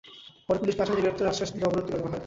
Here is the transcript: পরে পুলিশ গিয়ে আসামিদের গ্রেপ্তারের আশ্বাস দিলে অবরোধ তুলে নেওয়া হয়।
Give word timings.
পরে 0.45 0.57
পুলিশ 0.61 0.73
গিয়ে 0.75 0.83
আসামিদের 0.85 1.03
গ্রেপ্তারের 1.05 1.31
আশ্বাস 1.31 1.49
দিলে 1.53 1.67
অবরোধ 1.67 1.83
তুলে 1.85 1.97
নেওয়া 1.97 2.09
হয়। 2.11 2.19